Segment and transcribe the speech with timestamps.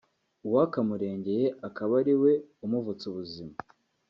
[0.47, 2.33] uwakamurengeye akaba ari we
[2.65, 3.55] umuvutsa ubuzima